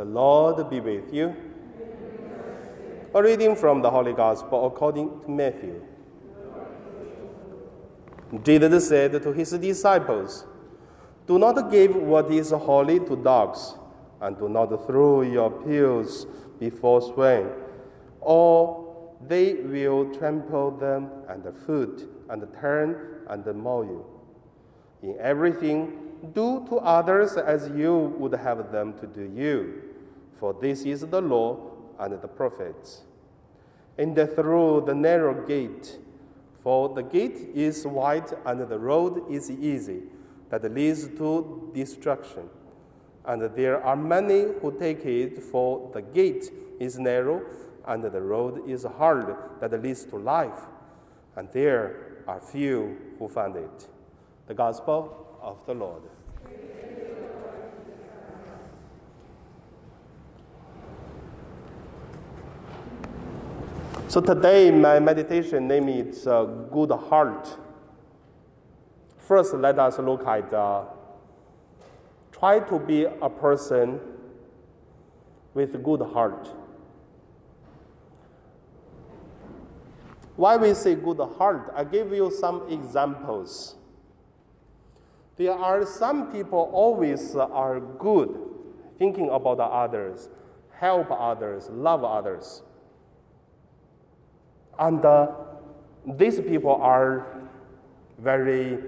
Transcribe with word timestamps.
The 0.00 0.06
Lord 0.06 0.70
be 0.70 0.80
with 0.80 1.12
you. 1.12 1.36
A 3.14 3.22
reading 3.22 3.54
from 3.54 3.82
the 3.82 3.90
Holy 3.90 4.14
Gospel 4.14 4.66
according 4.66 5.20
to 5.20 5.30
Matthew. 5.30 5.84
Jesus 8.42 8.88
said 8.88 9.22
to 9.22 9.30
his 9.30 9.50
disciples, 9.50 10.46
Do 11.26 11.38
not 11.38 11.70
give 11.70 11.94
what 11.94 12.30
is 12.30 12.50
holy 12.50 12.98
to 13.00 13.14
dogs, 13.14 13.74
and 14.22 14.38
do 14.38 14.48
not 14.48 14.86
throw 14.86 15.20
your 15.20 15.50
pearls 15.50 16.26
before 16.58 17.02
swine, 17.02 17.50
or 18.22 19.12
they 19.28 19.52
will 19.52 20.14
trample 20.14 20.70
them 20.70 21.10
underfoot 21.28 22.08
and 22.30 22.48
turn 22.58 23.26
and 23.28 23.44
maul 23.54 23.84
you. 23.84 24.06
In 25.02 25.16
everything, 25.20 26.32
do 26.32 26.64
to 26.70 26.76
others 26.76 27.36
as 27.36 27.70
you 27.76 28.14
would 28.18 28.32
have 28.32 28.72
them 28.72 28.94
to 28.98 29.06
do 29.06 29.30
you, 29.36 29.89
for 30.40 30.54
this 30.54 30.82
is 30.82 31.02
the 31.02 31.20
law 31.20 31.70
and 31.98 32.20
the 32.20 32.26
prophets. 32.26 33.02
And 33.98 34.16
through 34.16 34.84
the 34.86 34.94
narrow 34.94 35.46
gate, 35.46 35.98
for 36.62 36.88
the 36.88 37.02
gate 37.02 37.50
is 37.54 37.86
wide 37.86 38.32
and 38.46 38.66
the 38.66 38.78
road 38.78 39.30
is 39.30 39.50
easy, 39.50 40.00
that 40.48 40.64
leads 40.74 41.06
to 41.08 41.70
destruction. 41.74 42.48
And 43.26 43.42
there 43.54 43.84
are 43.84 43.96
many 43.96 44.46
who 44.60 44.76
take 44.78 45.04
it, 45.04 45.42
for 45.42 45.90
the 45.92 46.00
gate 46.00 46.50
is 46.80 46.98
narrow 46.98 47.42
and 47.86 48.02
the 48.02 48.20
road 48.20 48.68
is 48.68 48.84
hard, 48.84 49.36
that 49.60 49.82
leads 49.82 50.04
to 50.06 50.16
life. 50.16 50.66
And 51.36 51.48
there 51.52 52.22
are 52.26 52.40
few 52.40 52.96
who 53.18 53.28
find 53.28 53.56
it. 53.56 53.88
The 54.46 54.54
Gospel 54.54 55.38
of 55.42 55.58
the 55.66 55.74
Lord. 55.74 56.02
So 64.10 64.20
today, 64.20 64.72
my 64.72 64.98
meditation 64.98 65.68
name 65.68 65.88
is 65.88 66.26
uh, 66.26 66.42
Good 66.42 66.90
Heart. 66.90 67.56
First, 69.18 69.54
let 69.54 69.78
us 69.78 70.00
look 70.00 70.26
at 70.26 70.52
uh, 70.52 70.86
try 72.32 72.58
to 72.58 72.78
be 72.80 73.04
a 73.04 73.30
person 73.30 74.00
with 75.54 75.80
good 75.84 76.02
heart. 76.02 76.48
Why 80.34 80.56
we 80.56 80.74
say 80.74 80.96
good 80.96 81.20
heart? 81.38 81.72
I 81.76 81.84
give 81.84 82.12
you 82.12 82.32
some 82.32 82.68
examples. 82.68 83.76
There 85.36 85.52
are 85.52 85.86
some 85.86 86.32
people 86.32 86.68
always 86.72 87.36
are 87.36 87.78
good, 87.78 88.36
thinking 88.98 89.30
about 89.30 89.60
others, 89.60 90.28
help 90.72 91.12
others, 91.12 91.68
love 91.70 92.02
others. 92.02 92.62
And 94.80 95.04
uh, 95.04 95.28
these 96.16 96.40
people 96.40 96.74
are 96.76 97.26
very 98.18 98.78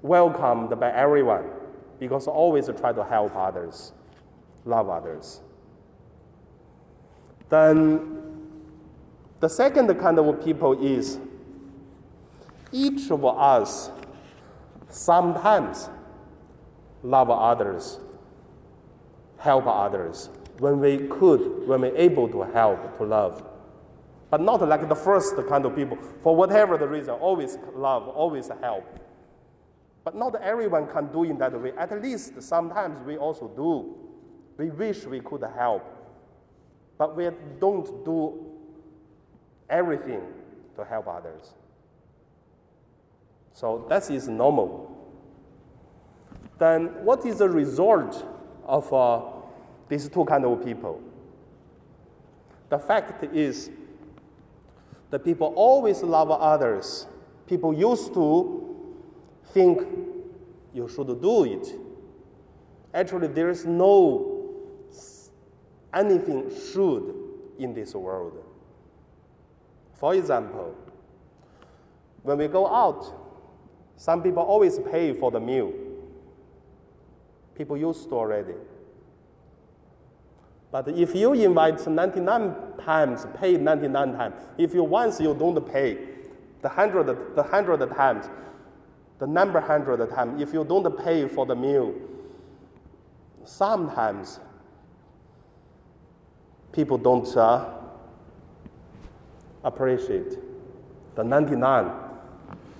welcomed 0.00 0.78
by 0.80 0.90
everyone 0.90 1.44
because 2.00 2.26
always 2.26 2.70
try 2.80 2.92
to 2.92 3.04
help 3.04 3.36
others, 3.36 3.92
love 4.64 4.88
others. 4.88 5.40
Then 7.50 8.22
the 9.40 9.48
second 9.48 9.94
kind 9.98 10.18
of 10.18 10.44
people 10.44 10.82
is 10.84 11.18
each 12.72 13.10
of 13.10 13.24
us 13.24 13.90
sometimes 14.88 15.90
love 17.02 17.30
others, 17.30 18.00
help 19.38 19.66
others 19.66 20.30
when 20.58 20.80
we 20.80 20.98
could, 21.08 21.68
when 21.68 21.82
we're 21.82 21.96
able 21.96 22.28
to 22.28 22.42
help, 22.42 22.96
to 22.96 23.04
love. 23.04 23.44
But 24.30 24.42
not 24.42 24.66
like 24.66 24.88
the 24.88 24.94
first 24.94 25.34
kind 25.48 25.64
of 25.64 25.74
people, 25.74 25.98
for 26.22 26.36
whatever 26.36 26.76
the 26.76 26.86
reason, 26.86 27.14
always 27.14 27.56
love, 27.74 28.08
always 28.08 28.50
help. 28.60 28.84
But 30.04 30.14
not 30.14 30.34
everyone 30.36 30.86
can 30.88 31.10
do 31.12 31.24
in 31.24 31.38
that 31.38 31.58
way. 31.60 31.72
At 31.76 32.02
least 32.02 32.40
sometimes 32.42 33.04
we 33.06 33.16
also 33.16 33.48
do. 33.48 33.94
We 34.56 34.70
wish 34.70 35.04
we 35.04 35.20
could 35.20 35.44
help. 35.56 35.84
But 36.98 37.16
we 37.16 37.28
don't 37.60 38.04
do 38.04 38.46
everything 39.70 40.22
to 40.76 40.84
help 40.84 41.08
others. 41.08 41.54
So 43.52 43.86
that 43.88 44.10
is 44.10 44.28
normal. 44.28 44.94
Then 46.58 47.04
what 47.04 47.24
is 47.24 47.38
the 47.38 47.48
result 47.48 48.24
of 48.64 48.92
uh, 48.92 49.22
these 49.88 50.08
two 50.08 50.24
kind 50.24 50.44
of 50.44 50.64
people? 50.64 51.00
The 52.68 52.78
fact 52.78 53.24
is 53.34 53.70
the 55.10 55.18
people 55.18 55.52
always 55.56 56.02
love 56.02 56.30
others. 56.30 57.06
People 57.46 57.72
used 57.72 58.12
to 58.14 58.76
think 59.52 59.86
you 60.74 60.88
should 60.88 61.20
do 61.22 61.44
it. 61.44 61.66
Actually, 62.92 63.28
there 63.28 63.48
is 63.48 63.64
no 63.64 64.34
anything 65.94 66.50
should 66.72 67.14
in 67.58 67.74
this 67.74 67.94
world. 67.94 68.44
For 69.94 70.14
example, 70.14 70.74
when 72.22 72.38
we 72.38 72.46
go 72.48 72.66
out, 72.66 73.12
some 73.96 74.22
people 74.22 74.42
always 74.42 74.78
pay 74.78 75.12
for 75.12 75.30
the 75.30 75.40
meal. 75.40 75.72
People 77.56 77.76
used 77.76 78.08
to 78.08 78.14
already. 78.14 78.54
But 80.70 80.88
if 80.88 81.14
you 81.14 81.32
invite 81.32 81.86
99 81.86 82.54
times, 82.84 83.26
pay 83.38 83.56
99 83.56 84.12
times. 84.12 84.34
If 84.58 84.74
you 84.74 84.84
once 84.84 85.20
you 85.20 85.34
don't 85.34 85.60
pay, 85.72 85.98
the 86.60 86.68
hundred, 86.68 87.34
the 87.34 87.42
hundred 87.42 87.88
times, 87.90 88.28
the 89.18 89.26
number 89.26 89.60
hundred 89.60 90.06
times, 90.10 90.42
if 90.42 90.52
you 90.52 90.64
don't 90.64 90.98
pay 91.02 91.26
for 91.26 91.46
the 91.46 91.54
meal, 91.54 91.94
sometimes 93.44 94.40
people 96.72 96.98
don't 96.98 97.34
uh, 97.36 97.64
appreciate 99.64 100.36
the 101.14 101.24
99, 101.24 101.90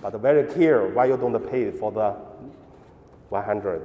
but 0.02 0.12
very 0.20 0.44
clear 0.44 0.88
why 0.88 1.06
you 1.06 1.16
don't 1.16 1.50
pay 1.50 1.70
for 1.70 1.90
the 1.90 2.10
100. 3.30 3.82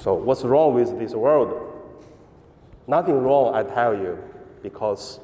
So, 0.00 0.14
what's 0.14 0.44
wrong 0.44 0.74
with 0.74 0.96
this 0.98 1.12
world? 1.12 1.74
Nothing 2.86 3.20
wrong, 3.20 3.54
I 3.54 3.64
tell 3.64 3.94
you, 3.94 4.18
because 4.62 5.20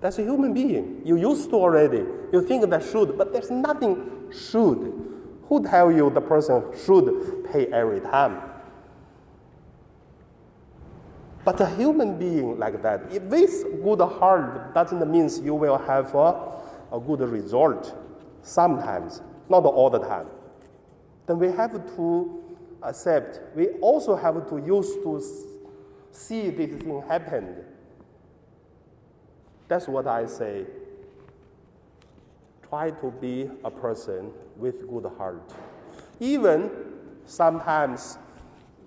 that's 0.00 0.18
a 0.18 0.22
human 0.22 0.52
being. 0.52 1.02
You 1.04 1.16
used 1.16 1.50
to 1.50 1.56
already. 1.56 2.04
You 2.32 2.42
think 2.42 2.68
that 2.68 2.82
should, 2.82 3.16
but 3.16 3.32
there's 3.32 3.50
nothing 3.50 4.30
should. 4.32 4.92
Who 5.48 5.64
tell 5.64 5.92
you 5.92 6.10
the 6.10 6.20
person 6.20 6.64
should 6.84 7.46
pay 7.50 7.66
every 7.68 8.00
time? 8.00 8.42
But 11.44 11.60
a 11.60 11.70
human 11.76 12.18
being 12.18 12.58
like 12.58 12.82
that, 12.82 13.02
if 13.12 13.30
this 13.30 13.62
good 13.84 14.00
heart 14.00 14.74
doesn't 14.74 15.08
mean 15.08 15.30
you 15.44 15.54
will 15.54 15.78
have 15.78 16.12
a, 16.12 16.52
a 16.92 16.98
good 16.98 17.20
result. 17.20 17.96
Sometimes, 18.42 19.22
not 19.48 19.64
all 19.64 19.90
the 19.90 20.00
time. 20.00 20.26
Then 21.26 21.38
we 21.38 21.46
have 21.52 21.72
to 21.72 22.42
accept, 22.82 23.40
we 23.56 23.68
also 23.80 24.14
have 24.16 24.48
to 24.48 24.58
use 24.58 24.94
to 24.96 25.22
see 26.10 26.50
this 26.50 26.82
thing 26.82 27.02
happen. 27.08 27.64
That's 29.68 29.88
what 29.88 30.06
I 30.06 30.26
say. 30.26 30.66
Try 32.68 32.90
to 32.90 33.10
be 33.20 33.50
a 33.64 33.70
person 33.70 34.30
with 34.56 34.88
good 34.88 35.10
heart. 35.16 35.52
Even 36.20 36.70
sometimes 37.24 38.18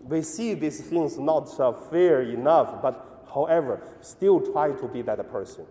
we 0.04 0.22
see 0.22 0.54
these 0.54 0.82
things 0.82 1.18
not 1.18 1.59
uh, 1.59 1.72
fair 1.72 2.22
enough, 2.22 2.82
but 2.82 3.26
however, 3.34 3.82
still 4.02 4.40
try 4.40 4.72
to 4.72 4.88
be 4.88 5.02
that 5.03 5.30
person. 5.32 5.66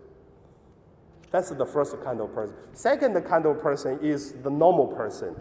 That's 1.31 1.49
the 1.49 1.65
first 1.65 1.95
kind 2.03 2.21
of 2.21 2.33
person. 2.33 2.55
Second 2.73 3.21
kind 3.25 3.45
of 3.45 3.61
person 3.61 3.99
is 4.01 4.33
the 4.33 4.49
normal 4.49 4.87
person. 4.87 5.35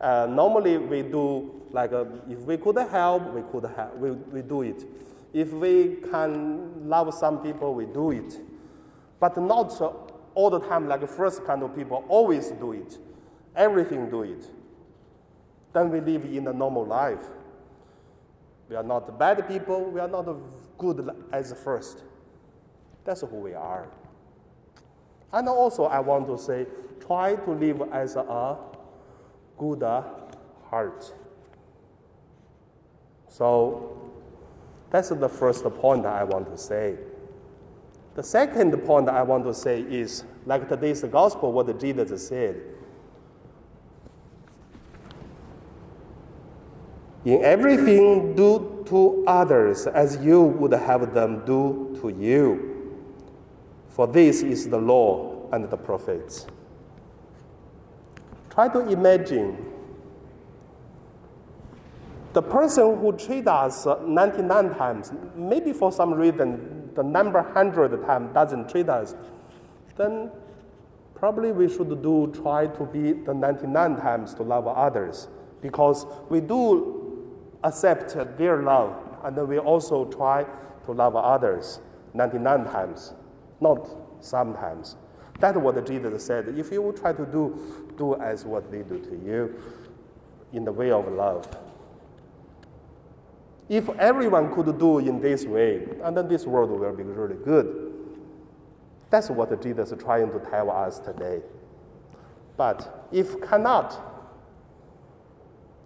Uh, 0.00 0.26
normally, 0.30 0.78
we 0.78 1.02
do 1.02 1.58
like 1.70 1.92
uh, 1.92 2.04
if 2.28 2.40
we 2.40 2.56
could 2.56 2.76
help, 2.76 3.32
we 3.34 3.42
could 3.52 3.70
help, 3.74 3.96
we, 3.96 4.12
we 4.12 4.42
do 4.42 4.62
it. 4.62 4.84
If 5.32 5.52
we 5.52 5.96
can 6.10 6.88
love 6.88 7.12
some 7.14 7.40
people, 7.42 7.74
we 7.74 7.84
do 7.86 8.10
it. 8.12 8.40
But 9.20 9.36
not 9.36 9.80
all 10.34 10.50
the 10.50 10.60
time 10.60 10.88
like 10.88 11.06
first 11.08 11.44
kind 11.44 11.62
of 11.62 11.74
people 11.76 12.04
always 12.08 12.50
do 12.52 12.72
it. 12.72 12.98
Everything 13.56 14.08
do 14.08 14.22
it. 14.22 14.44
Then 15.72 15.90
we 15.90 16.00
live 16.00 16.24
in 16.24 16.46
a 16.46 16.52
normal 16.52 16.86
life. 16.86 17.24
We 18.68 18.76
are 18.76 18.82
not 18.82 19.18
bad 19.18 19.46
people, 19.48 19.90
we 19.90 20.00
are 20.00 20.08
not 20.08 20.26
good 20.76 21.10
as 21.32 21.52
first. 21.64 22.02
That's 23.04 23.22
who 23.22 23.36
we 23.36 23.54
are. 23.54 23.88
And 25.32 25.48
also, 25.48 25.84
I 25.84 26.00
want 26.00 26.26
to 26.28 26.38
say, 26.38 26.66
try 27.06 27.34
to 27.34 27.50
live 27.50 27.82
as 27.92 28.16
a 28.16 28.56
good 29.58 29.82
uh, 29.82 30.02
heart. 30.70 31.12
So, 33.28 33.98
That's 34.90 35.10
the 35.10 35.28
first 35.28 35.64
point 35.64 36.06
I 36.06 36.24
want 36.24 36.48
to 36.50 36.56
say. 36.56 36.96
The 38.14 38.22
second 38.22 38.72
point 38.84 39.08
I 39.08 39.22
want 39.22 39.44
to 39.44 39.54
say 39.54 39.82
is 39.82 40.24
like 40.46 40.68
today's 40.68 41.02
gospel, 41.04 41.52
what 41.52 41.78
Jesus 41.78 42.26
said. 42.26 42.60
In 47.24 47.44
everything, 47.44 48.34
do 48.34 48.84
to 48.88 49.24
others 49.26 49.86
as 49.86 50.16
you 50.16 50.42
would 50.42 50.72
have 50.72 51.12
them 51.12 51.44
do 51.44 51.98
to 52.00 52.08
you. 52.08 52.96
For 53.88 54.06
this 54.06 54.42
is 54.42 54.68
the 54.68 54.78
law 54.78 55.48
and 55.52 55.68
the 55.68 55.76
prophets. 55.76 56.46
Try 58.50 58.68
to 58.68 58.88
imagine 58.88 59.64
the 62.32 62.42
person 62.42 62.98
who 62.98 63.12
treats 63.12 63.48
us 63.48 63.86
99 64.06 64.74
times, 64.74 65.12
maybe 65.34 65.72
for 65.72 65.90
some 65.90 66.14
reason 66.14 66.90
the 66.94 67.02
number 67.02 67.40
100 67.40 68.04
times 68.04 68.32
doesn't 68.34 68.68
treat 68.68 68.88
us, 68.88 69.14
then 69.96 70.30
probably 71.14 71.52
we 71.52 71.68
should 71.68 72.02
do 72.02 72.32
try 72.42 72.66
to 72.66 72.84
be 72.86 73.12
the 73.12 73.34
99 73.34 73.96
times 73.96 74.34
to 74.34 74.42
love 74.42 74.66
others 74.66 75.28
because 75.60 76.06
we 76.28 76.40
do 76.40 77.28
accept 77.64 78.14
their 78.38 78.62
love 78.62 78.94
and 79.24 79.36
then 79.36 79.48
we 79.48 79.58
also 79.58 80.04
try 80.04 80.44
to 80.84 80.92
love 80.92 81.16
others 81.16 81.80
99 82.14 82.64
times, 82.64 83.14
not 83.60 83.88
sometimes. 84.20 84.96
That's 85.40 85.56
what 85.56 85.86
Jesus 85.86 86.24
said. 86.24 86.48
If 86.56 86.72
you 86.72 86.94
try 86.98 87.12
to 87.12 87.24
do, 87.24 87.94
do 87.96 88.16
as 88.16 88.44
what 88.44 88.70
they 88.70 88.82
do 88.82 88.98
to 88.98 89.10
you 89.10 89.54
in 90.52 90.64
the 90.64 90.72
way 90.72 90.90
of 90.90 91.06
love. 91.12 91.46
If 93.68 93.88
everyone 93.90 94.52
could 94.54 94.78
do 94.78 94.98
in 94.98 95.20
this 95.20 95.44
way, 95.44 95.86
and 96.02 96.16
then 96.16 96.28
this 96.28 96.46
world 96.46 96.70
will 96.70 96.92
be 96.92 97.02
really 97.02 97.36
good. 97.44 97.92
That's 99.10 99.30
what 99.30 99.62
Jesus 99.62 99.92
is 99.92 100.02
trying 100.02 100.30
to 100.32 100.38
tell 100.38 100.70
us 100.70 100.98
today. 100.98 101.40
But 102.56 103.06
if 103.12 103.40
cannot, 103.42 103.98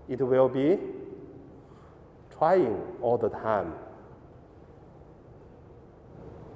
it 0.09 0.21
will 0.21 0.49
be 0.49 0.79
trying 2.37 2.81
all 3.01 3.19
the 3.19 3.29
time. 3.29 3.75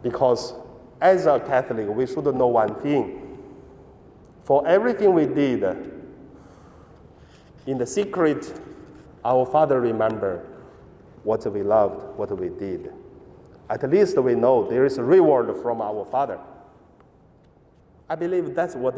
Because 0.03 0.55
as 1.01 1.27
a 1.27 1.39
Catholic, 1.41 1.89
we 1.89 2.07
should 2.07 2.25
know 2.35 2.47
one 2.47 2.75
thing. 2.77 3.39
For 4.45 4.67
everything 4.67 5.13
we 5.13 5.27
did, 5.27 5.63
in 7.67 7.79
the 7.79 7.87
secret, 7.87 8.61
our 9.25 9.45
Father 9.45 9.81
remembered 9.81 10.47
what 11.25 11.45
we 11.53 11.63
loved, 11.63 12.17
what 12.17 12.31
we 12.39 12.49
did. 12.49 12.93
At 13.69 13.89
least 13.91 14.17
we 14.17 14.35
know 14.37 14.69
there 14.69 14.85
is 14.85 14.99
a 14.99 15.03
reward 15.03 15.55
from 15.61 15.83
our 15.83 16.05
Father. 16.05 16.39
I 18.09 18.15
believe 18.15 18.55
that's 18.55 18.77
what, 18.77 18.95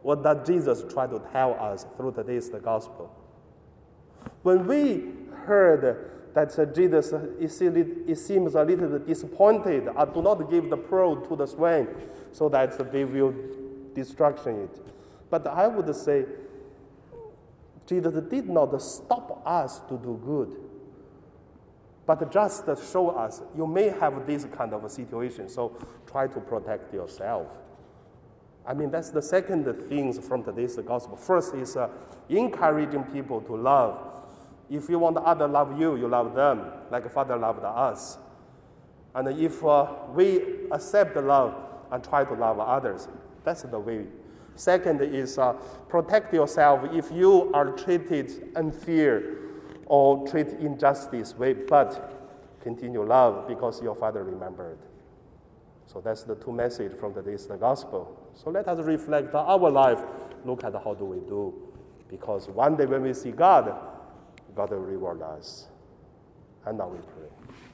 what 0.00 0.22
that 0.22 0.46
Jesus 0.46 0.82
tried 0.90 1.10
to 1.10 1.20
tell 1.32 1.52
us 1.60 1.86
through 1.96 2.12
today's 2.12 2.48
gospel. 2.48 3.14
When 4.42 4.66
we 4.66 5.12
heard 5.44 6.17
that 6.46 6.74
Jesus 6.74 7.12
seems 8.26 8.54
a 8.54 8.62
little 8.62 8.88
bit 8.88 9.06
disappointed, 9.06 9.88
I 9.96 10.04
do 10.04 10.22
not 10.22 10.50
give 10.50 10.70
the 10.70 10.76
pearl 10.76 11.16
to 11.16 11.36
the 11.36 11.46
swine 11.46 11.88
so 12.32 12.48
that 12.48 12.92
they 12.92 13.04
will 13.04 13.34
destruction 13.94 14.62
it. 14.62 14.80
But 15.30 15.46
I 15.46 15.66
would 15.66 15.94
say 15.94 16.24
Jesus 17.86 18.22
did 18.28 18.48
not 18.48 18.80
stop 18.80 19.42
us 19.46 19.80
to 19.88 19.98
do 19.98 20.20
good 20.24 20.56
but 22.08 22.32
just 22.32 22.64
show 22.90 23.10
us 23.10 23.42
you 23.54 23.66
may 23.66 23.90
have 23.90 24.26
this 24.26 24.46
kind 24.46 24.72
of 24.72 24.82
a 24.82 24.88
situation, 24.88 25.46
so 25.46 25.76
try 26.10 26.26
to 26.26 26.40
protect 26.40 26.94
yourself. 26.94 27.46
I 28.66 28.72
mean, 28.72 28.90
that's 28.90 29.10
the 29.10 29.20
second 29.20 29.70
things 29.90 30.18
from 30.26 30.42
today's 30.42 30.76
gospel. 30.76 31.18
First 31.18 31.54
is 31.54 31.76
uh, 31.76 31.90
encouraging 32.30 33.04
people 33.04 33.42
to 33.42 33.54
love. 33.54 34.07
If 34.70 34.88
you 34.88 34.98
want 34.98 35.16
other 35.16 35.48
love 35.48 35.78
you, 35.78 35.96
you 35.96 36.08
love 36.08 36.34
them, 36.34 36.64
like 36.90 37.10
Father 37.10 37.36
loved 37.36 37.64
us. 37.64 38.18
And 39.14 39.28
if 39.40 39.64
uh, 39.64 39.86
we 40.12 40.68
accept 40.70 41.14
the 41.14 41.22
love 41.22 41.54
and 41.90 42.04
try 42.04 42.24
to 42.24 42.34
love 42.34 42.60
others, 42.60 43.08
that's 43.44 43.62
the 43.62 43.78
way. 43.78 44.04
Second 44.54 45.00
is 45.00 45.38
uh, 45.38 45.52
protect 45.88 46.34
yourself 46.34 46.88
if 46.92 47.10
you 47.10 47.50
are 47.54 47.70
treated 47.72 48.50
unfair 48.56 49.36
or 49.86 50.26
treat 50.28 50.48
injustice 50.48 51.34
way, 51.36 51.54
but 51.54 52.60
continue 52.60 53.02
love 53.02 53.48
because 53.48 53.80
your 53.82 53.94
father 53.94 54.24
remembered. 54.24 54.78
So 55.86 56.02
that's 56.02 56.24
the 56.24 56.34
two 56.34 56.52
message 56.52 56.92
from 56.92 57.14
today's 57.14 57.46
the 57.46 57.56
gospel. 57.56 58.30
So 58.34 58.50
let 58.50 58.68
us 58.68 58.78
reflect 58.80 59.34
our 59.34 59.70
life. 59.70 60.00
Look 60.44 60.62
at 60.64 60.74
how 60.74 60.94
do 60.94 61.06
we 61.06 61.20
do. 61.20 61.54
Because 62.10 62.48
one 62.48 62.76
day 62.76 62.84
when 62.84 63.02
we 63.02 63.14
see 63.14 63.30
God, 63.30 63.74
God 64.58 64.70
will 64.70 64.78
reward 64.78 65.22
us. 65.22 65.68
And 66.66 66.78
now 66.78 66.88
we 66.88 66.98
pray. 66.98 67.67